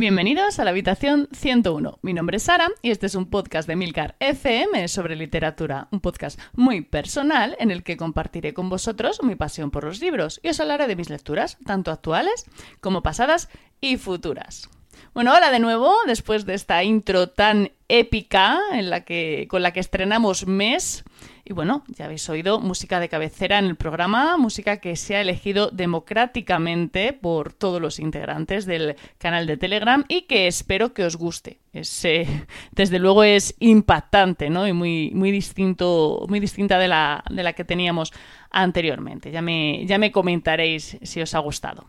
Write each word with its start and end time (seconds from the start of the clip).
Bienvenidos 0.00 0.58
a 0.58 0.64
la 0.64 0.70
habitación 0.70 1.28
101. 1.30 1.98
Mi 2.00 2.14
nombre 2.14 2.38
es 2.38 2.44
Sara 2.44 2.70
y 2.80 2.90
este 2.90 3.04
es 3.04 3.14
un 3.14 3.28
podcast 3.28 3.68
de 3.68 3.76
Milcar 3.76 4.16
FM 4.18 4.88
sobre 4.88 5.14
literatura, 5.14 5.88
un 5.90 6.00
podcast 6.00 6.40
muy 6.54 6.80
personal 6.80 7.54
en 7.60 7.70
el 7.70 7.82
que 7.82 7.98
compartiré 7.98 8.54
con 8.54 8.70
vosotros 8.70 9.22
mi 9.22 9.34
pasión 9.34 9.70
por 9.70 9.84
los 9.84 10.00
libros 10.00 10.40
y 10.42 10.48
os 10.48 10.58
hablaré 10.58 10.86
de 10.86 10.96
mis 10.96 11.10
lecturas, 11.10 11.58
tanto 11.66 11.90
actuales 11.90 12.46
como 12.80 13.02
pasadas 13.02 13.50
y 13.82 13.98
futuras. 13.98 14.70
Bueno, 15.12 15.34
hola 15.34 15.50
de 15.50 15.58
nuevo, 15.58 15.94
después 16.06 16.46
de 16.46 16.54
esta 16.54 16.82
intro 16.82 17.28
tan 17.28 17.72
épica 17.88 18.58
en 18.72 18.88
la 18.88 19.04
que, 19.04 19.48
con 19.50 19.62
la 19.62 19.74
que 19.74 19.80
estrenamos 19.80 20.46
mes. 20.46 21.04
Y 21.44 21.52
bueno, 21.52 21.84
ya 21.88 22.04
habéis 22.04 22.28
oído 22.28 22.60
música 22.60 23.00
de 23.00 23.08
cabecera 23.08 23.58
en 23.58 23.64
el 23.64 23.76
programa, 23.76 24.36
música 24.36 24.78
que 24.78 24.96
se 24.96 25.16
ha 25.16 25.20
elegido 25.20 25.70
democráticamente 25.70 27.12
por 27.12 27.52
todos 27.52 27.80
los 27.80 27.98
integrantes 27.98 28.66
del 28.66 28.96
canal 29.18 29.46
de 29.46 29.56
Telegram 29.56 30.04
y 30.08 30.22
que 30.22 30.46
espero 30.46 30.94
que 30.94 31.04
os 31.04 31.16
guste. 31.16 31.58
Es, 31.72 32.06
desde 32.72 32.98
luego 32.98 33.24
es 33.24 33.54
impactante, 33.58 34.50
¿no? 34.50 34.66
Y 34.66 34.72
muy, 34.72 35.10
muy 35.14 35.30
distinto, 35.30 36.26
muy 36.28 36.40
distinta 36.40 36.78
de 36.78 36.88
la, 36.88 37.24
de 37.30 37.42
la 37.42 37.52
que 37.52 37.64
teníamos 37.64 38.12
anteriormente. 38.50 39.30
Ya 39.30 39.42
me, 39.42 39.84
ya 39.86 39.98
me 39.98 40.12
comentaréis 40.12 40.98
si 41.02 41.20
os 41.20 41.34
ha 41.34 41.38
gustado. 41.38 41.86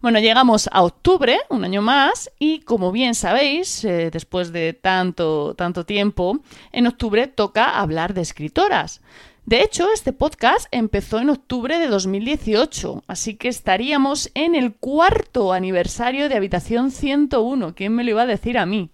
Bueno, 0.00 0.20
llegamos 0.20 0.68
a 0.72 0.82
octubre, 0.82 1.38
un 1.48 1.64
año 1.64 1.82
más, 1.82 2.30
y 2.38 2.60
como 2.60 2.92
bien 2.92 3.14
sabéis, 3.14 3.84
eh, 3.84 4.10
después 4.12 4.52
de 4.52 4.72
tanto, 4.72 5.54
tanto 5.54 5.84
tiempo, 5.84 6.38
en 6.72 6.86
octubre 6.86 7.26
toca 7.26 7.78
hablar 7.78 8.14
de 8.14 8.20
escritoras. 8.20 9.00
De 9.44 9.62
hecho, 9.62 9.88
este 9.92 10.12
podcast 10.12 10.66
empezó 10.72 11.20
en 11.20 11.30
octubre 11.30 11.78
de 11.78 11.88
2018, 11.88 13.02
así 13.06 13.34
que 13.36 13.48
estaríamos 13.48 14.30
en 14.34 14.54
el 14.54 14.74
cuarto 14.74 15.54
aniversario 15.54 16.28
de 16.28 16.36
Habitación 16.36 16.90
101. 16.90 17.74
¿Quién 17.74 17.94
me 17.94 18.04
lo 18.04 18.10
iba 18.10 18.22
a 18.22 18.26
decir 18.26 18.58
a 18.58 18.66
mí? 18.66 18.90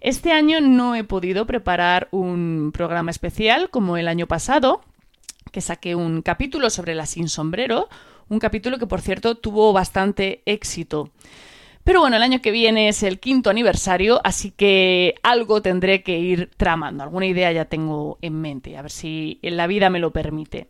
Este 0.00 0.32
año 0.32 0.60
no 0.60 0.96
he 0.96 1.04
podido 1.04 1.46
preparar 1.46 2.08
un 2.10 2.72
programa 2.72 3.10
especial 3.10 3.70
como 3.70 3.98
el 3.98 4.08
año 4.08 4.26
pasado, 4.26 4.80
que 5.52 5.60
saqué 5.60 5.94
un 5.94 6.22
capítulo 6.22 6.70
sobre 6.70 6.94
la 6.96 7.06
sin 7.06 7.28
sombrero, 7.28 7.88
un 8.28 8.40
capítulo 8.40 8.78
que, 8.78 8.86
por 8.86 9.00
cierto, 9.00 9.36
tuvo 9.36 9.72
bastante 9.72 10.42
éxito. 10.46 11.10
Pero 11.84 12.00
bueno, 12.00 12.16
el 12.16 12.22
año 12.22 12.40
que 12.40 12.52
viene 12.52 12.88
es 12.88 13.02
el 13.02 13.18
quinto 13.18 13.50
aniversario, 13.50 14.20
así 14.24 14.52
que 14.52 15.16
algo 15.22 15.62
tendré 15.62 16.02
que 16.02 16.18
ir 16.18 16.50
tramando. 16.56 17.02
Alguna 17.02 17.26
idea 17.26 17.52
ya 17.52 17.64
tengo 17.64 18.18
en 18.22 18.40
mente, 18.40 18.76
a 18.76 18.82
ver 18.82 18.90
si 18.90 19.38
la 19.42 19.66
vida 19.66 19.90
me 19.90 19.98
lo 19.98 20.12
permite. 20.12 20.68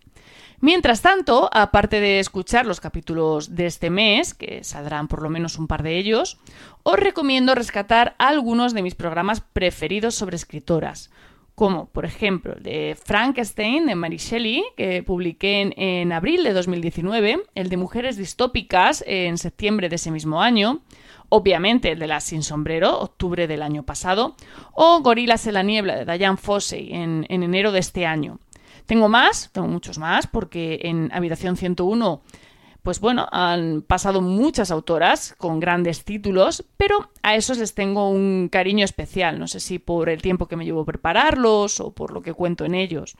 Mientras 0.60 1.02
tanto, 1.02 1.50
aparte 1.52 2.00
de 2.00 2.20
escuchar 2.20 2.66
los 2.66 2.80
capítulos 2.80 3.54
de 3.54 3.66
este 3.66 3.90
mes, 3.90 4.32
que 4.32 4.64
saldrán 4.64 5.08
por 5.08 5.22
lo 5.22 5.28
menos 5.28 5.58
un 5.58 5.66
par 5.66 5.82
de 5.82 5.98
ellos, 5.98 6.38
os 6.82 6.98
recomiendo 6.98 7.54
rescatar 7.54 8.14
algunos 8.18 8.72
de 8.72 8.82
mis 8.82 8.94
programas 8.94 9.40
preferidos 9.40 10.14
sobre 10.14 10.36
escritoras 10.36 11.10
como 11.54 11.86
por 11.86 12.04
ejemplo 12.04 12.54
el 12.54 12.62
de 12.62 12.96
Frankenstein 13.02 13.86
de 13.86 13.94
Mary 13.94 14.16
Shelley, 14.16 14.64
que 14.76 15.02
publiqué 15.02 15.72
en, 15.76 16.12
abril 16.12 16.44
de 16.44 16.52
2019, 16.52 17.42
el 17.54 17.68
de 17.68 17.76
Mujeres 17.76 18.16
distópicas 18.16 19.04
en 19.06 19.38
septiembre 19.38 19.88
de 19.88 19.96
ese 19.96 20.10
mismo 20.10 20.40
año, 20.40 20.82
obviamente 21.28 21.92
el 21.92 21.98
de 21.98 22.06
Las 22.06 22.24
sin 22.24 22.42
sombrero, 22.42 22.98
octubre 23.00 23.46
del 23.46 23.62
año 23.62 23.84
pasado, 23.84 24.34
o 24.72 25.00
Gorilas 25.00 25.46
en 25.46 25.54
la 25.54 25.62
niebla 25.62 26.04
de 26.04 26.18
Diane 26.18 26.36
Fossey 26.36 26.92
en, 26.92 27.26
en 27.28 27.42
enero 27.42 27.72
de 27.72 27.80
este 27.80 28.06
año. 28.06 28.38
Tengo 28.86 29.08
más, 29.08 29.50
tengo 29.52 29.68
muchos 29.68 29.98
más, 29.98 30.26
porque 30.26 30.80
en 30.82 31.10
Habitación 31.12 31.56
101 31.56 32.22
pues 32.82 32.98
bueno, 32.98 33.28
han 33.30 33.82
pasado 33.82 34.20
muchas 34.20 34.70
autoras 34.70 35.34
con 35.38 35.60
grandes 35.60 36.04
títulos, 36.04 36.64
pero 36.76 37.10
a 37.22 37.36
esos 37.36 37.58
les 37.58 37.74
tengo 37.74 38.10
un 38.10 38.48
cariño 38.50 38.84
especial, 38.84 39.38
no 39.38 39.46
sé 39.46 39.60
si 39.60 39.78
por 39.78 40.08
el 40.08 40.20
tiempo 40.20 40.48
que 40.48 40.56
me 40.56 40.64
llevo 40.64 40.84
prepararlos 40.84 41.78
o 41.80 41.92
por 41.92 42.12
lo 42.12 42.22
que 42.22 42.34
cuento 42.34 42.64
en 42.64 42.74
ellos. 42.74 43.14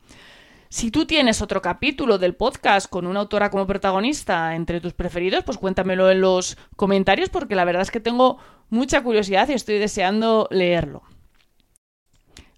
Si 0.69 0.91
tú 0.91 1.05
tienes 1.05 1.43
otro 1.43 1.61
capítulo 1.61 2.19
del 2.19 2.35
podcast 2.35 2.89
con 2.89 3.07
una 3.07 3.21
autora 3.21 3.51
como 3.51 3.67
protagonista 3.67 4.57
entre 4.57 4.81
tus 4.81 4.95
preferidos, 4.95 5.45
pues 5.45 5.59
cuéntamelo 5.59 6.11
en 6.11 6.23
los 6.23 6.57
comentarios 6.77 7.29
porque 7.29 7.55
la 7.55 7.65
verdad 7.67 7.83
es 7.83 7.91
que 7.91 8.01
tengo 8.01 8.39
mucha 8.71 9.03
curiosidad 9.03 9.49
y 9.51 9.53
estoy 9.53 9.79
deseando 9.79 10.49
leerlo. 10.51 11.03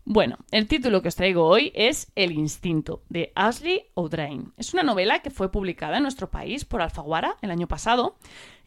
Bueno, 0.07 0.37
el 0.51 0.69
título 0.69 1.01
que 1.01 1.09
os 1.09 1.17
traigo 1.17 1.47
hoy 1.47 1.73
es 1.75 2.13
El 2.15 2.33
instinto, 2.33 3.03
de 3.09 3.33
Ashley 3.35 3.87
O'Drain. 3.95 4.53
Es 4.59 4.75
una 4.75 4.83
novela 4.83 5.21
que 5.21 5.31
fue 5.31 5.51
publicada 5.51 5.97
en 5.97 6.03
nuestro 6.03 6.31
país 6.31 6.67
por 6.67 6.83
Alfaguara 6.83 7.37
el 7.41 7.51
año 7.51 7.67
pasado 7.69 8.19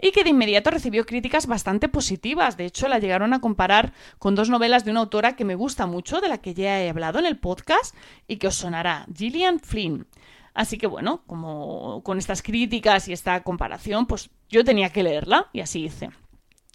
y 0.01 0.11
que 0.11 0.23
de 0.23 0.31
inmediato 0.31 0.71
recibió 0.71 1.05
críticas 1.05 1.45
bastante 1.45 1.89
positivas. 1.89 2.57
De 2.57 2.65
hecho, 2.65 2.87
la 2.87 2.97
llegaron 2.97 3.35
a 3.35 3.39
comparar 3.39 3.93
con 4.17 4.33
dos 4.33 4.49
novelas 4.49 4.83
de 4.83 4.89
una 4.89 5.01
autora 5.01 5.35
que 5.35 5.45
me 5.45 5.53
gusta 5.53 5.85
mucho, 5.85 6.21
de 6.21 6.27
la 6.27 6.39
que 6.39 6.55
ya 6.55 6.81
he 6.81 6.89
hablado 6.89 7.19
en 7.19 7.27
el 7.27 7.37
podcast 7.37 7.95
y 8.27 8.37
que 8.37 8.47
os 8.47 8.55
sonará, 8.55 9.05
Gillian 9.15 9.59
Flynn. 9.59 10.07
Así 10.55 10.79
que 10.79 10.87
bueno, 10.87 11.21
como 11.27 12.01
con 12.03 12.17
estas 12.17 12.41
críticas 12.41 13.07
y 13.09 13.13
esta 13.13 13.43
comparación, 13.43 14.07
pues 14.07 14.31
yo 14.49 14.63
tenía 14.63 14.89
que 14.89 15.03
leerla 15.03 15.49
y 15.53 15.59
así 15.59 15.83
hice. 15.83 16.09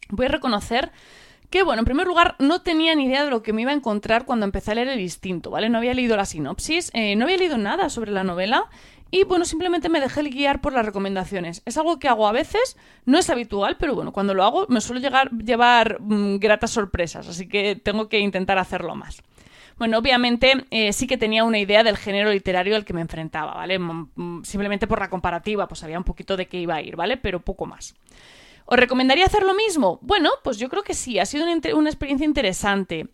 Voy 0.08 0.26
a 0.26 0.28
reconocer 0.28 0.92
que, 1.52 1.62
bueno, 1.62 1.80
en 1.80 1.84
primer 1.84 2.06
lugar, 2.06 2.34
no 2.38 2.62
tenía 2.62 2.94
ni 2.94 3.04
idea 3.04 3.24
de 3.24 3.30
lo 3.30 3.42
que 3.42 3.52
me 3.52 3.62
iba 3.62 3.70
a 3.70 3.74
encontrar 3.74 4.24
cuando 4.24 4.46
empecé 4.46 4.72
a 4.72 4.74
leer 4.74 4.88
El 4.88 5.00
Instinto, 5.00 5.50
¿vale? 5.50 5.68
No 5.68 5.78
había 5.78 5.92
leído 5.92 6.16
la 6.16 6.24
sinopsis, 6.24 6.90
eh, 6.94 7.14
no 7.14 7.26
había 7.26 7.36
leído 7.36 7.58
nada 7.58 7.90
sobre 7.90 8.10
la 8.10 8.24
novela 8.24 8.70
y, 9.10 9.24
bueno, 9.24 9.44
simplemente 9.44 9.90
me 9.90 10.00
dejé 10.00 10.22
guiar 10.22 10.62
por 10.62 10.72
las 10.72 10.86
recomendaciones. 10.86 11.60
Es 11.66 11.76
algo 11.76 11.98
que 11.98 12.08
hago 12.08 12.26
a 12.26 12.32
veces, 12.32 12.78
no 13.04 13.18
es 13.18 13.28
habitual, 13.28 13.76
pero 13.78 13.94
bueno, 13.94 14.12
cuando 14.12 14.32
lo 14.32 14.44
hago 14.44 14.66
me 14.70 14.80
suelo 14.80 15.02
llegar, 15.02 15.30
llevar 15.30 16.00
mm, 16.00 16.38
gratas 16.38 16.70
sorpresas, 16.70 17.28
así 17.28 17.46
que 17.46 17.76
tengo 17.76 18.08
que 18.08 18.18
intentar 18.18 18.56
hacerlo 18.56 18.94
más. 18.94 19.22
Bueno, 19.76 19.98
obviamente 19.98 20.64
eh, 20.70 20.94
sí 20.94 21.06
que 21.06 21.18
tenía 21.18 21.44
una 21.44 21.58
idea 21.58 21.84
del 21.84 21.98
género 21.98 22.30
literario 22.30 22.76
al 22.76 22.86
que 22.86 22.94
me 22.94 23.02
enfrentaba, 23.02 23.54
¿vale? 23.54 23.78
Simplemente 24.42 24.86
por 24.86 25.00
la 25.00 25.10
comparativa, 25.10 25.68
pues 25.68 25.80
sabía 25.80 25.98
un 25.98 26.04
poquito 26.04 26.36
de 26.36 26.46
qué 26.46 26.58
iba 26.58 26.76
a 26.76 26.82
ir, 26.82 26.96
¿vale? 26.96 27.18
Pero 27.18 27.40
poco 27.40 27.66
más. 27.66 27.94
¿Os 28.66 28.78
recomendaría 28.78 29.26
hacer 29.26 29.42
lo 29.42 29.54
mismo? 29.54 29.98
Bueno, 30.02 30.30
pues 30.42 30.58
yo 30.58 30.68
creo 30.68 30.82
que 30.82 30.94
sí, 30.94 31.18
ha 31.18 31.26
sido 31.26 31.44
una, 31.74 31.88
experiencia 31.88 32.24
interesante. 32.24 33.08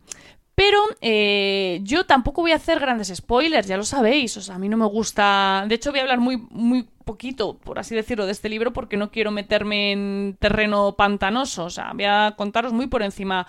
Pero 0.54 0.78
eh, 1.00 1.80
yo 1.84 2.04
tampoco 2.04 2.42
voy 2.42 2.50
a 2.50 2.56
hacer 2.56 2.80
grandes 2.80 3.12
spoilers, 3.14 3.68
ya 3.68 3.76
lo 3.76 3.84
sabéis. 3.84 4.36
O 4.36 4.40
sea, 4.40 4.56
a 4.56 4.58
mí 4.58 4.68
no 4.68 4.76
me 4.76 4.86
gusta. 4.86 5.64
De 5.68 5.76
hecho, 5.76 5.90
voy 5.90 6.00
a 6.00 6.02
hablar 6.02 6.18
muy, 6.18 6.36
muy 6.50 6.88
poquito, 7.04 7.56
por 7.58 7.78
así 7.78 7.94
decirlo, 7.94 8.26
de 8.26 8.32
este 8.32 8.48
libro 8.48 8.72
porque 8.72 8.96
no 8.96 9.10
quiero 9.10 9.30
meterme 9.30 9.92
en 9.92 10.36
terreno 10.40 10.96
pantanoso. 10.96 11.66
O 11.66 11.70
sea, 11.70 11.92
voy 11.92 12.04
a 12.04 12.34
contaros 12.36 12.72
muy 12.72 12.88
por 12.88 13.02
encima 13.02 13.46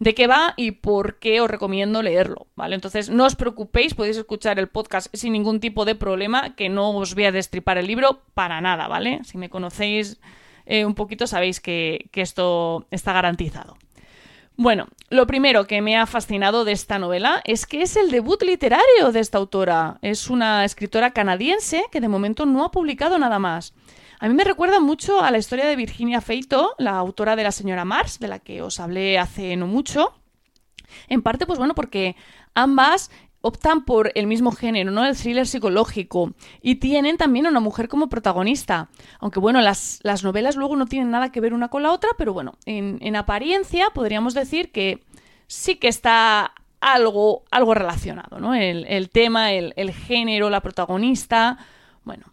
de 0.00 0.14
qué 0.14 0.26
va 0.26 0.54
y 0.56 0.72
por 0.72 1.18
qué 1.18 1.42
os 1.42 1.50
recomiendo 1.50 2.02
leerlo, 2.02 2.46
¿vale? 2.56 2.74
Entonces, 2.74 3.10
no 3.10 3.26
os 3.26 3.36
preocupéis, 3.36 3.94
podéis 3.94 4.16
escuchar 4.16 4.58
el 4.58 4.66
podcast 4.66 5.14
sin 5.14 5.34
ningún 5.34 5.60
tipo 5.60 5.84
de 5.84 5.94
problema, 5.94 6.56
que 6.56 6.70
no 6.70 6.96
os 6.96 7.14
voy 7.14 7.26
a 7.26 7.32
destripar 7.32 7.76
el 7.76 7.86
libro 7.86 8.22
para 8.32 8.62
nada, 8.62 8.88
¿vale? 8.88 9.20
Si 9.24 9.36
me 9.36 9.50
conocéis 9.50 10.18
eh, 10.66 10.84
un 10.84 10.94
poquito 10.94 11.26
sabéis 11.26 11.60
que, 11.60 12.08
esto 12.12 12.86
está 12.90 13.12
garantizado. 13.12 13.76
Bueno, 14.56 14.88
lo 15.08 15.26
primero 15.26 15.66
que 15.66 15.80
me 15.80 15.96
ha 15.96 16.04
fascinado 16.04 16.64
de 16.64 16.72
esta 16.72 16.98
novela 16.98 17.40
es 17.44 17.64
que 17.64 17.80
es 17.80 17.96
el 17.96 18.10
debut 18.10 18.42
literario 18.42 19.10
de 19.10 19.20
esta 19.20 19.38
autora. 19.38 19.98
Es 20.02 20.28
una 20.28 20.64
escritora 20.66 21.12
canadiense 21.12 21.84
que 21.90 22.00
de 22.00 22.08
momento 22.08 22.44
no 22.44 22.64
ha 22.64 22.70
publicado 22.70 23.18
nada 23.18 23.38
más. 23.38 23.72
A 24.18 24.28
mí 24.28 24.34
me 24.34 24.44
recuerda 24.44 24.80
mucho 24.80 25.22
a 25.22 25.30
la 25.30 25.38
historia 25.38 25.64
de 25.64 25.76
Virginia 25.76 26.20
Feito, 26.20 26.74
la 26.76 26.98
autora 26.98 27.36
de 27.36 27.44
La 27.44 27.52
señora 27.52 27.86
Mars, 27.86 28.18
de 28.18 28.28
la 28.28 28.38
que 28.38 28.60
os 28.60 28.78
hablé 28.78 29.18
hace 29.18 29.56
no 29.56 29.66
mucho. 29.66 30.12
En 31.08 31.22
parte, 31.22 31.46
pues 31.46 31.58
bueno, 31.58 31.74
porque 31.74 32.16
ambas 32.54 33.10
optan 33.42 33.84
por 33.84 34.12
el 34.14 34.26
mismo 34.26 34.52
género, 34.52 34.90
¿no? 34.90 35.04
El 35.04 35.16
thriller 35.16 35.46
psicológico. 35.46 36.32
Y 36.60 36.76
tienen 36.76 37.16
también 37.16 37.46
a 37.46 37.50
una 37.50 37.60
mujer 37.60 37.88
como 37.88 38.08
protagonista. 38.08 38.88
Aunque 39.18 39.40
bueno, 39.40 39.60
las, 39.60 40.00
las 40.02 40.22
novelas 40.22 40.56
luego 40.56 40.76
no 40.76 40.86
tienen 40.86 41.10
nada 41.10 41.32
que 41.32 41.40
ver 41.40 41.54
una 41.54 41.68
con 41.68 41.82
la 41.82 41.92
otra, 41.92 42.10
pero 42.18 42.32
bueno, 42.32 42.54
en, 42.66 43.16
apariencia 43.16 43.88
podríamos 43.92 44.34
decir 44.34 44.70
que 44.70 45.02
sí 45.46 45.76
que 45.76 45.88
está 45.88 46.52
algo, 46.80 47.42
algo 47.50 47.74
relacionado, 47.74 48.38
¿no? 48.38 48.54
El, 48.54 49.10
tema, 49.10 49.52
el, 49.52 49.92
género, 49.92 50.50
la 50.50 50.60
protagonista. 50.60 51.58
Bueno. 52.04 52.26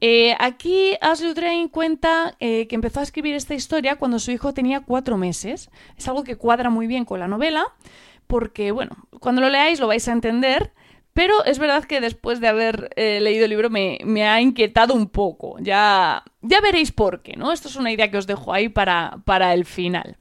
Eh, 0.00 0.36
aquí 0.38 0.96
Ashley 1.00 1.34
Drain 1.34 1.68
cuenta 1.68 2.36
eh, 2.38 2.68
que 2.68 2.76
empezó 2.76 3.00
a 3.00 3.02
escribir 3.02 3.34
esta 3.34 3.56
historia 3.56 3.96
cuando 3.96 4.20
su 4.20 4.30
hijo 4.30 4.54
tenía 4.54 4.80
cuatro 4.80 5.16
meses. 5.16 5.70
Es 5.96 6.06
algo 6.06 6.22
que 6.22 6.36
cuadra 6.36 6.70
muy 6.70 6.86
bien 6.86 7.04
con 7.04 7.18
la 7.18 7.26
novela 7.26 7.66
porque, 8.28 8.70
bueno, 8.70 8.96
cuando 9.18 9.40
lo 9.40 9.48
leáis 9.50 9.80
lo 9.80 9.88
vais 9.88 10.06
a 10.06 10.12
entender, 10.12 10.72
pero 11.18 11.44
es 11.44 11.58
verdad 11.58 11.82
que 11.82 12.00
después 12.00 12.38
de 12.38 12.46
haber 12.46 12.90
eh, 12.94 13.18
leído 13.20 13.44
el 13.44 13.50
libro 13.50 13.70
me, 13.70 14.28
ha 14.28 14.40
inquietado 14.40 14.94
un 14.94 15.08
poco. 15.08 15.56
Ya, 15.58 16.22
ya 16.42 16.60
veréis 16.60 16.92
por 16.92 17.22
qué, 17.22 17.34
¿no? 17.36 17.50
Esto 17.50 17.66
es 17.66 17.74
una 17.74 17.90
idea 17.90 18.08
que 18.08 18.18
os 18.18 18.28
dejo 18.28 18.52
ahí 18.52 18.68
para, 18.68 19.18
para 19.24 19.52
el 19.52 19.64
final. 19.64 20.16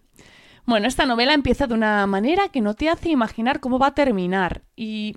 Bueno, 0.66 0.88
esta 0.88 1.06
novela 1.06 1.36
empieza 1.36 1.68
de 1.68 1.76
una 1.76 2.08
manera 2.08 2.50
que 2.50 2.62
no 2.62 2.74
te 2.74 2.90
hace 2.90 3.10
imaginar 3.10 3.60
cómo 3.60 3.78
va 3.78 3.88
a 3.88 3.94
terminar. 3.94 4.64
Y 4.76 5.16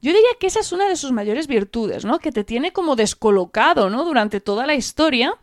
yo 0.00 0.10
diría 0.12 0.30
que 0.40 0.48
esa 0.48 0.58
es 0.58 0.72
una 0.72 0.88
de 0.88 0.96
sus 0.96 1.12
mayores 1.12 1.46
virtudes, 1.46 2.04
¿no? 2.04 2.18
Que 2.18 2.32
te 2.32 2.42
tiene 2.42 2.72
como 2.72 2.96
descolocado, 2.96 3.90
¿no? 3.90 4.04
Durante 4.04 4.40
toda 4.40 4.66
la 4.66 4.74
historia 4.74 5.34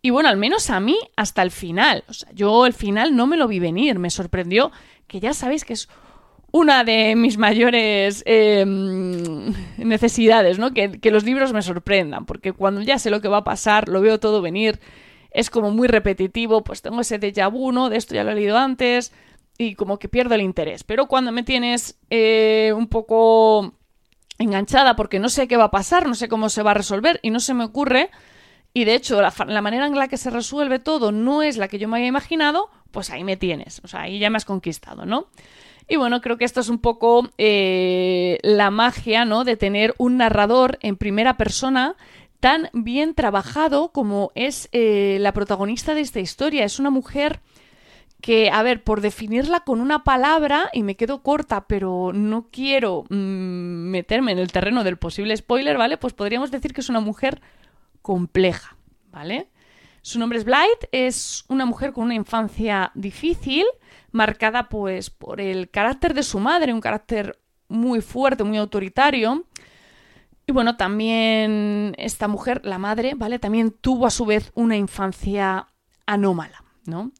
Y 0.00 0.08
bueno, 0.08 0.30
al 0.30 0.38
menos 0.38 0.70
a 0.70 0.80
mí 0.80 0.96
hasta 1.14 1.42
el 1.42 1.50
final. 1.50 2.04
O 2.08 2.14
sea, 2.14 2.30
yo 2.32 2.64
el 2.64 2.72
final 2.72 3.14
no 3.14 3.26
me 3.26 3.36
lo 3.36 3.46
vi 3.48 3.58
venir. 3.58 3.98
Me 3.98 4.08
sorprendió 4.08 4.72
que 5.06 5.20
ya 5.20 5.34
sabéis 5.34 5.66
que 5.66 5.74
es 5.74 5.90
una 6.52 6.84
de 6.84 7.14
mis 7.16 7.38
mayores 7.38 8.22
em, 8.26 9.52
necesidades, 9.78 10.58
¿no? 10.58 10.72
Que, 10.72 10.98
los 11.10 11.24
libros 11.24 11.52
me 11.52 11.62
sorprendan, 11.62 12.26
porque 12.26 12.52
cuando 12.52 12.82
ya 12.82 12.98
sé 12.98 13.10
lo 13.10 13.20
que 13.20 13.28
va 13.28 13.38
a 13.38 13.44
pasar, 13.44 13.88
lo 13.88 14.00
veo 14.00 14.18
todo 14.18 14.42
venir, 14.42 14.80
es 15.30 15.50
como 15.50 15.70
muy 15.70 15.86
repetitivo, 15.86 16.64
pues 16.64 16.82
tengo 16.82 17.00
ese 17.00 17.20
déjà 17.20 17.50
vu, 17.50 17.72
¿no? 17.72 17.88
De 17.88 17.96
esto 17.96 18.14
ya 18.14 18.24
lo 18.24 18.32
he 18.32 18.34
leído 18.34 18.58
antes, 18.58 19.12
y 19.58 19.74
como 19.74 19.98
que 19.98 20.08
pierdo 20.08 20.34
el 20.34 20.40
interés. 20.40 20.84
Pero 20.84 21.06
cuando 21.06 21.32
me 21.32 21.42
tienes 21.42 21.98
eh, 22.08 22.72
un 22.74 22.88
poco 22.88 23.74
enganchada 24.38 24.96
porque 24.96 25.18
no 25.18 25.28
sé 25.28 25.46
qué 25.46 25.56
va 25.56 25.64
a 25.64 25.70
pasar, 25.70 26.08
no 26.08 26.14
sé 26.14 26.28
cómo 26.28 26.48
se 26.48 26.62
va 26.62 26.70
a 26.70 26.74
resolver 26.74 27.20
y 27.22 27.30
no 27.30 27.40
se 27.40 27.54
me 27.54 27.64
ocurre, 27.64 28.10
y 28.72 28.84
de 28.84 28.94
hecho 28.94 29.20
la, 29.20 29.32
la 29.46 29.62
manera 29.62 29.86
en 29.86 29.94
la 29.96 30.08
que 30.08 30.16
se 30.16 30.30
resuelve 30.30 30.78
todo 30.78 31.12
no 31.12 31.42
es 31.42 31.58
la 31.58 31.68
que 31.68 31.78
yo 31.78 31.88
me 31.88 31.98
había 31.98 32.08
imaginado, 32.08 32.70
pues 32.90 33.10
ahí 33.10 33.22
me 33.22 33.36
tienes, 33.36 33.80
o 33.84 33.88
sea, 33.88 34.02
ahí 34.02 34.18
ya 34.18 34.30
me 34.30 34.38
has 34.38 34.44
conquistado, 34.44 35.04
¿no? 35.06 35.28
Y 35.90 35.96
bueno, 35.96 36.20
creo 36.20 36.38
que 36.38 36.44
esto 36.44 36.60
es 36.60 36.68
un 36.68 36.78
poco 36.78 37.28
eh, 37.36 38.38
la 38.42 38.70
magia, 38.70 39.24
¿no? 39.24 39.42
De 39.42 39.56
tener 39.56 39.92
un 39.98 40.18
narrador 40.18 40.78
en 40.82 40.96
primera 40.96 41.36
persona 41.36 41.96
tan 42.38 42.70
bien 42.72 43.16
trabajado 43.16 43.90
como 43.90 44.30
es 44.36 44.68
eh, 44.70 45.18
la 45.18 45.32
protagonista 45.32 45.94
de 45.94 46.02
esta 46.02 46.20
historia. 46.20 46.64
Es 46.64 46.78
una 46.78 46.90
mujer 46.90 47.40
que, 48.20 48.50
a 48.52 48.62
ver, 48.62 48.84
por 48.84 49.00
definirla 49.00 49.64
con 49.64 49.80
una 49.80 50.04
palabra, 50.04 50.70
y 50.72 50.84
me 50.84 50.94
quedo 50.94 51.24
corta, 51.24 51.66
pero 51.66 52.12
no 52.14 52.46
quiero 52.52 53.02
mm, 53.10 53.90
meterme 53.90 54.30
en 54.30 54.38
el 54.38 54.52
terreno 54.52 54.84
del 54.84 54.96
posible 54.96 55.36
spoiler, 55.36 55.76
¿vale? 55.76 55.96
Pues 55.96 56.12
podríamos 56.12 56.52
decir 56.52 56.72
que 56.72 56.82
es 56.82 56.88
una 56.88 57.00
mujer 57.00 57.42
compleja, 58.00 58.76
¿vale? 59.10 59.48
Su 60.02 60.18
nombre 60.18 60.38
es 60.38 60.44
Blight, 60.44 60.84
es 60.92 61.44
una 61.48 61.66
mujer 61.66 61.92
con 61.92 62.04
una 62.04 62.14
infancia 62.14 62.90
difícil, 62.94 63.66
marcada 64.12 64.68
pues 64.68 65.10
por 65.10 65.40
el 65.40 65.70
carácter 65.70 66.14
de 66.14 66.22
su 66.22 66.38
madre, 66.38 66.72
un 66.72 66.80
carácter 66.80 67.38
muy 67.68 68.00
fuerte, 68.00 68.44
muy 68.44 68.58
autoritario. 68.58 69.44
Y 70.46 70.52
bueno, 70.52 70.76
también 70.76 71.94
esta 71.98 72.28
mujer, 72.28 72.62
la 72.64 72.78
madre, 72.78 73.12
¿vale? 73.14 73.38
También 73.38 73.70
tuvo 73.70 74.06
a 74.06 74.10
su 74.10 74.24
vez 74.24 74.50
una 74.54 74.76
infancia 74.76 75.68
anómala, 76.06 76.64
¿no? 76.86 77.12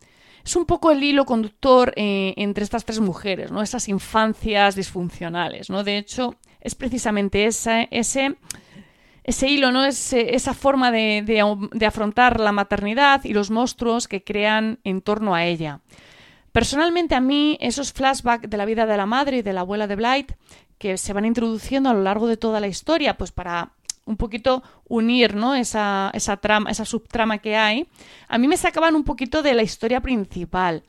Es 0.44 0.56
un 0.56 0.64
poco 0.64 0.90
el 0.90 1.02
hilo 1.02 1.26
conductor 1.26 1.92
eh, 1.96 2.34
entre 2.36 2.64
estas 2.64 2.84
tres 2.84 2.98
mujeres, 2.98 3.52
¿no? 3.52 3.62
Esas 3.62 3.88
infancias 3.88 4.74
disfuncionales, 4.74 5.70
¿no? 5.70 5.84
De 5.84 5.98
hecho, 5.98 6.36
es 6.60 6.74
precisamente 6.74 7.44
ese, 7.44 7.88
ese, 7.90 8.36
ese 9.30 9.48
hilo, 9.48 9.72
¿no? 9.72 9.84
esa 9.84 10.54
forma 10.54 10.90
de, 10.92 11.22
de 11.72 11.86
afrontar 11.86 12.38
la 12.38 12.52
maternidad 12.52 13.24
y 13.24 13.32
los 13.32 13.50
monstruos 13.50 14.06
que 14.06 14.22
crean 14.22 14.78
en 14.84 15.00
torno 15.00 15.34
a 15.34 15.44
ella. 15.44 15.80
Personalmente 16.52 17.14
a 17.14 17.20
mí 17.20 17.56
esos 17.60 17.92
flashbacks 17.92 18.50
de 18.50 18.56
la 18.56 18.64
vida 18.64 18.86
de 18.86 18.96
la 18.96 19.06
madre 19.06 19.38
y 19.38 19.42
de 19.42 19.52
la 19.52 19.60
abuela 19.60 19.86
de 19.86 19.96
Blight 19.96 20.32
que 20.78 20.96
se 20.96 21.12
van 21.12 21.24
introduciendo 21.24 21.90
a 21.90 21.94
lo 21.94 22.02
largo 22.02 22.26
de 22.26 22.36
toda 22.36 22.58
la 22.58 22.66
historia, 22.66 23.16
pues 23.16 23.32
para 23.32 23.72
un 24.04 24.16
poquito 24.16 24.62
unir 24.88 25.34
¿no? 25.34 25.54
esa, 25.54 26.10
esa, 26.14 26.36
trama, 26.38 26.70
esa 26.70 26.84
subtrama 26.84 27.38
que 27.38 27.56
hay, 27.56 27.88
a 28.28 28.38
mí 28.38 28.48
me 28.48 28.56
sacaban 28.56 28.96
un 28.96 29.04
poquito 29.04 29.42
de 29.42 29.54
la 29.54 29.62
historia 29.62 30.00
principal. 30.00 30.82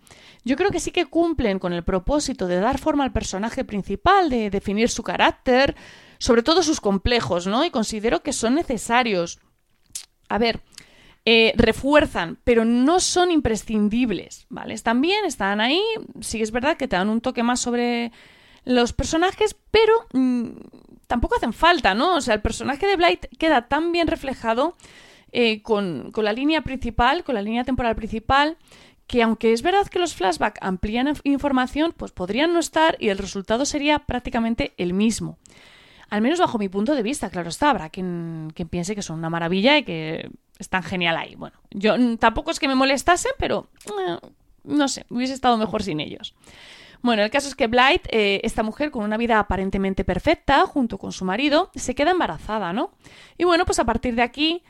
Yo 0.43 0.55
creo 0.55 0.71
que 0.71 0.79
sí 0.79 0.91
que 0.91 1.05
cumplen 1.05 1.59
con 1.59 1.71
el 1.73 1.83
propósito 1.83 2.47
de 2.47 2.59
dar 2.59 2.79
forma 2.79 3.03
al 3.03 3.11
personaje 3.11 3.63
principal, 3.63 4.29
de 4.29 4.49
definir 4.49 4.89
su 4.89 5.03
carácter, 5.03 5.75
sobre 6.17 6.41
todo 6.41 6.63
sus 6.63 6.81
complejos, 6.81 7.45
¿no? 7.45 7.63
Y 7.63 7.69
considero 7.69 8.23
que 8.23 8.33
son 8.33 8.55
necesarios. 8.55 9.39
A 10.29 10.39
ver, 10.39 10.61
eh, 11.25 11.53
refuerzan, 11.55 12.39
pero 12.43 12.65
no 12.65 12.99
son 12.99 13.29
imprescindibles, 13.29 14.47
¿vale? 14.49 14.73
Están 14.73 15.01
bien, 15.01 15.25
están 15.25 15.61
ahí, 15.61 15.81
sí 16.21 16.41
es 16.41 16.51
verdad 16.51 16.77
que 16.77 16.87
te 16.87 16.95
dan 16.95 17.09
un 17.09 17.21
toque 17.21 17.43
más 17.43 17.59
sobre 17.59 18.11
los 18.65 18.93
personajes, 18.93 19.55
pero 19.69 19.93
mm, 20.13 20.49
tampoco 21.11 21.35
hacen 21.35 21.51
falta, 21.51 21.93
¿no? 21.93 22.15
O 22.15 22.21
sea, 22.21 22.35
el 22.35 22.41
personaje 22.41 22.87
de 22.87 22.95
Blight 22.95 23.25
queda 23.37 23.67
tan 23.67 23.91
bien 23.91 24.07
reflejado 24.07 24.77
eh, 25.33 25.61
con, 25.61 26.13
con 26.13 26.23
la 26.23 26.31
línea 26.31 26.61
principal, 26.61 27.25
con 27.25 27.35
la 27.35 27.41
línea 27.41 27.65
temporal 27.65 27.97
principal, 27.97 28.55
que 29.07 29.21
aunque 29.21 29.51
es 29.51 29.61
verdad 29.61 29.87
que 29.87 29.99
los 29.99 30.15
flashbacks 30.15 30.61
amplían 30.61 31.13
información, 31.25 31.93
pues 31.97 32.13
podrían 32.13 32.53
no 32.53 32.59
estar 32.59 32.95
y 32.97 33.09
el 33.09 33.17
resultado 33.17 33.65
sería 33.65 33.99
prácticamente 33.99 34.73
el 34.77 34.93
mismo. 34.93 35.37
Al 36.09 36.21
menos 36.21 36.39
bajo 36.39 36.57
mi 36.57 36.69
punto 36.69 36.95
de 36.95 37.03
vista, 37.03 37.29
claro 37.29 37.49
está, 37.49 37.71
habrá 37.71 37.89
quien, 37.89 38.53
quien 38.55 38.69
piense 38.69 38.95
que 38.95 39.01
son 39.01 39.19
una 39.19 39.29
maravilla 39.29 39.77
y 39.77 39.83
que 39.83 40.29
están 40.59 40.81
genial 40.81 41.17
ahí. 41.17 41.35
Bueno, 41.35 41.57
yo 41.71 41.93
tampoco 42.19 42.51
es 42.51 42.59
que 42.59 42.69
me 42.69 42.75
molestasen, 42.75 43.33
pero 43.37 43.67
eh, 43.87 44.29
no 44.63 44.87
sé, 44.87 45.05
hubiese 45.09 45.33
estado 45.33 45.57
mejor 45.57 45.83
sin 45.83 45.99
ellos. 45.99 46.35
Bueno, 47.01 47.24
el 47.24 47.31
caso 47.31 47.48
es 47.48 47.56
que 47.56 47.68
Blight, 47.68 48.07
eh, 48.12 48.42
esta 48.44 48.63
mujer 48.63 48.92
con 48.92 49.03
una 49.03 49.18
vida 49.18 49.39
aparentemente 49.39 50.03
perfecta, 50.03 50.65
junto 50.65 50.98
con 50.98 51.12
su 51.12 51.25
marido, 51.25 51.71
se 51.75 51.95
queda 51.95 52.12
embarazada, 52.12 52.74
¿no? 52.74 52.92
Y 53.38 53.44
bueno, 53.44 53.65
pues 53.65 53.80
a 53.80 53.86
partir 53.86 54.15
de 54.15 54.21
aquí 54.21 54.63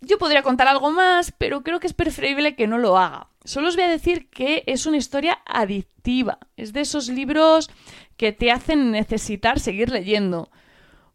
yo 0.00 0.16
podría 0.16 0.42
contar 0.42 0.66
algo 0.66 0.90
más, 0.90 1.32
pero 1.36 1.62
creo 1.62 1.78
que 1.78 1.86
es 1.86 1.92
preferible 1.92 2.56
que 2.56 2.66
no 2.66 2.78
lo 2.78 2.96
haga. 2.96 3.28
Solo 3.44 3.68
os 3.68 3.76
voy 3.76 3.84
a 3.84 3.88
decir 3.88 4.30
que 4.30 4.62
es 4.66 4.86
una 4.86 4.96
historia 4.96 5.40
adictiva. 5.44 6.38
Es 6.56 6.72
de 6.72 6.80
esos 6.80 7.08
libros 7.08 7.70
que 8.16 8.32
te 8.32 8.50
hacen 8.50 8.90
necesitar 8.90 9.60
seguir 9.60 9.90
leyendo 9.90 10.50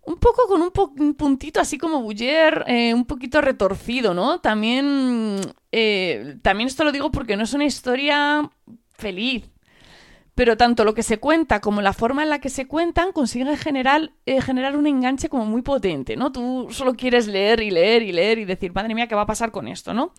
un 0.06 0.18
poco 0.18 0.48
con 0.48 0.62
un, 0.62 1.16
puntito 1.16 1.60
así 1.60 1.78
como 1.78 2.02
Buller, 2.02 2.63
eh, 2.68 2.94
un 2.94 3.06
poquito 3.06 3.42
retorcido, 3.42 4.13
¿no? 4.13 4.40
También, 4.40 5.40
eh, 5.72 6.38
también 6.44 6.68
esto 6.68 6.84
lo 6.84 6.92
digo 6.92 7.12
porque 7.12 7.36
no 7.36 7.44
es 7.44 7.54
una 7.54 7.66
historia 7.66 8.50
feliz, 8.94 9.50
pero 10.35 10.57
tanto 10.57 10.83
lo 10.83 10.94
que 10.94 11.01
se 11.01 11.18
cuenta 11.18 11.61
como 11.61 11.81
la 11.81 11.94
forma 11.94 12.21
en 12.21 12.30
la 12.30 12.39
que 12.39 12.49
se 12.49 12.68
cuentan 12.68 13.13
consiguen 13.13 13.56
generar, 13.57 14.11
eh, 14.25 14.42
generar 14.42 14.75
un 14.75 14.85
enganche 14.85 15.30
como 15.30 15.45
muy 15.45 15.61
potente, 15.61 16.18
¿no? 16.18 16.31
Tú 16.31 16.68
solo 16.71 16.95
quieres 16.95 17.27
leer 17.27 17.61
y 17.61 17.71
leer 17.71 18.04
y 18.04 18.11
leer 18.11 18.39
y 18.39 18.45
decir, 18.45 18.73
madre 18.73 18.94
mía, 18.94 19.07
¿qué 19.07 19.15
va 19.15 19.21
a 19.21 19.27
pasar 19.27 19.51
con 19.51 19.68
esto, 19.68 19.94
no? 19.94 20.13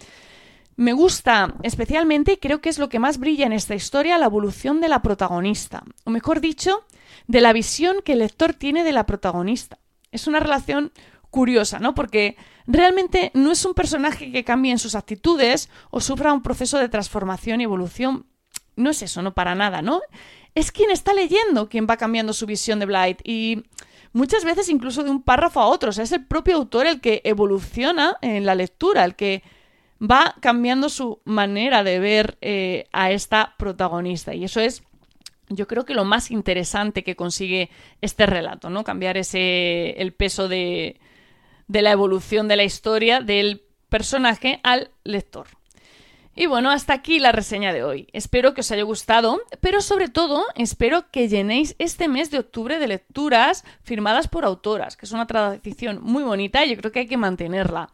Me 0.77 0.93
gusta 0.93 1.55
especialmente, 1.63 2.33
y 2.33 2.37
creo 2.37 2.61
que 2.61 2.71
es 2.71 2.79
lo 2.79 2.89
que 2.89 2.99
más 2.99 3.19
brilla 3.19 3.47
en 3.47 3.53
esta 3.53 3.75
historia, 3.75 4.19
la 4.19 4.27
evolución 4.27 4.81
de 4.81 4.89
la 4.89 5.01
protagonista. 5.01 5.85
O 6.05 6.11
mejor 6.11 6.41
dicho, 6.41 6.85
de 7.27 7.41
la 7.41 7.53
visión 7.53 7.97
que 8.05 8.13
el 8.13 8.21
lector 8.21 8.55
tiene 8.55 8.85
de 8.85 8.93
la 8.93 9.07
protagonista. 9.07 9.79
Es 10.13 10.27
una 10.27 10.41
relación 10.41 10.93
curiosa, 11.31 11.79
¿no? 11.79 11.95
Porque 11.95 12.37
realmente 12.67 13.31
no 13.35 13.53
es 13.53 13.65
un 13.65 13.75
personaje 13.75 14.33
que 14.33 14.45
cambie 14.45 14.73
en 14.73 14.79
sus 14.79 14.95
actitudes 14.95 15.69
o 15.91 16.01
sufra 16.01 16.33
un 16.33 16.43
proceso 16.43 16.79
de 16.79 16.89
transformación 16.89 17.61
y 17.61 17.65
evolución. 17.65 18.27
No 18.77 18.91
es 18.91 19.03
eso, 19.03 19.23
no 19.23 19.35
para 19.35 19.55
nada, 19.55 19.83
¿no? 19.83 20.01
Es 20.55 20.71
quien 20.71 20.91
está 20.91 21.13
leyendo 21.13 21.69
quien 21.69 21.87
va 21.89 21.97
cambiando 21.97 22.33
su 22.33 22.47
visión 22.47 22.79
de 22.79 22.87
Blight 22.87 23.21
y 23.25 23.65
muchas 24.13 24.45
veces 24.45 24.69
incluso 24.69 25.03
de 25.03 25.11
un 25.11 25.23
párrafo 25.23 25.61
a 25.61 25.67
otro. 25.67 25.91
O 25.91 25.93
sea, 25.93 26.05
es 26.05 26.13
el 26.13 26.25
propio 26.25 26.57
autor 26.57 26.87
el 26.87 27.01
que 27.01 27.21
evoluciona 27.25 28.17
en 28.23 28.47
la 28.47 28.55
lectura, 28.55 29.05
el 29.05 29.15
que 29.15 29.43
va 30.01 30.35
cambiando 30.41 30.89
su 30.89 31.21
manera 31.25 31.83
de 31.83 31.99
ver 31.99 32.39
eh, 32.41 32.87
a 32.93 33.11
esta 33.11 33.55
protagonista. 33.59 34.35
Y 34.35 34.45
eso 34.45 34.61
es 34.61 34.83
yo 35.49 35.67
creo 35.69 35.85
que 35.85 35.95
lo 35.95 36.05
más 36.05 36.31
interesante 36.31 37.05
que 37.05 37.17
consigue 37.17 37.71
este 38.01 38.27
relato, 38.27 38.69
¿no? 38.69 38.85
Cambiar 38.85 39.17
ese 39.17 39.91
el 39.99 40.13
peso 40.13 40.49
de, 40.49 40.99
de 41.69 41.83
la 41.83 41.93
evolución 41.93 42.49
de 42.49 42.57
la 42.57 42.65
historia 42.65 43.21
del 43.21 43.63
personaje 43.89 44.61
al 44.63 44.91
lector. 45.05 45.47
Y 46.39 46.45
bueno, 46.45 46.71
hasta 46.71 46.93
aquí 46.93 47.19
la 47.19 47.33
reseña 47.33 47.73
de 47.73 47.83
hoy. 47.83 48.09
Espero 48.13 48.53
que 48.53 48.61
os 48.61 48.71
haya 48.71 48.83
gustado, 48.83 49.41
pero 49.63 49.81
sobre 49.81 50.09
todo 50.09 50.45
espero 50.55 51.11
que 51.11 51.29
llenéis 51.29 51.75
este 51.79 52.09
mes 52.09 52.31
de 52.31 52.39
octubre 52.39 52.79
de 52.79 52.89
lecturas 52.89 53.65
firmadas 53.83 54.29
por 54.29 54.45
autoras, 54.45 54.99
que 54.99 55.07
es 55.07 55.13
una 55.13 55.27
tradición 55.27 55.99
muy 56.03 56.23
bonita 56.25 56.63
y 56.63 56.71
yo 56.71 56.77
creo 56.77 56.93
que 56.93 57.01
hay 57.01 57.07
que 57.07 57.17
mantenerla. 57.17 57.89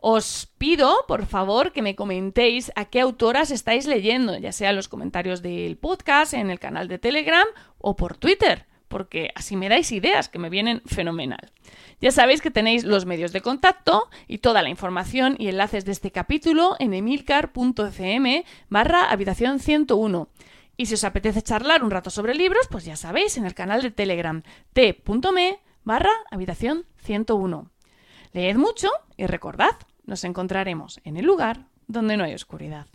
Os 0.00 0.52
pido, 0.58 1.06
por 1.08 1.24
favor, 1.24 1.72
que 1.72 1.80
me 1.80 1.96
comentéis 1.96 2.70
a 2.76 2.84
qué 2.84 3.00
autoras 3.00 3.50
estáis 3.50 3.86
leyendo, 3.86 4.36
ya 4.36 4.52
sea 4.52 4.68
en 4.68 4.76
los 4.76 4.86
comentarios 4.86 5.40
del 5.40 5.78
podcast, 5.78 6.34
en 6.34 6.50
el 6.50 6.60
canal 6.60 6.88
de 6.88 6.98
Telegram 6.98 7.46
o 7.78 7.96
por 7.96 8.18
Twitter, 8.18 8.66
porque 8.88 9.30
así 9.34 9.56
me 9.56 9.68
dais 9.68 9.92
ideas 9.92 10.28
que 10.28 10.38
me 10.38 10.50
vienen 10.50 10.82
fenomenal. 10.86 11.52
Ya 12.00 12.10
sabéis 12.10 12.40
que 12.40 12.50
tenéis 12.50 12.84
los 12.84 13.06
medios 13.06 13.32
de 13.32 13.40
contacto 13.40 14.08
y 14.26 14.38
toda 14.38 14.62
la 14.62 14.70
información 14.70 15.36
y 15.38 15.48
enlaces 15.48 15.84
de 15.84 15.92
este 15.92 16.10
capítulo 16.10 16.76
en 16.78 16.94
emilcar.fm 16.94 18.44
barra 18.68 19.10
habitación 19.10 19.60
101. 19.60 20.28
Y 20.76 20.86
si 20.86 20.94
os 20.94 21.04
apetece 21.04 21.42
charlar 21.42 21.82
un 21.82 21.90
rato 21.90 22.10
sobre 22.10 22.34
libros, 22.34 22.68
pues 22.70 22.84
ya 22.84 22.96
sabéis, 22.96 23.36
en 23.36 23.44
el 23.44 23.54
canal 23.54 23.82
de 23.82 23.90
Telegram 23.90 24.42
t.me 24.72 25.58
barra 25.84 26.12
habitación 26.30 26.86
101. 27.02 27.70
Leed 28.32 28.56
mucho 28.56 28.88
y 29.16 29.26
recordad, 29.26 29.76
nos 30.04 30.24
encontraremos 30.24 31.00
en 31.04 31.16
el 31.16 31.24
lugar 31.24 31.66
donde 31.88 32.16
no 32.16 32.24
hay 32.24 32.34
oscuridad. 32.34 32.86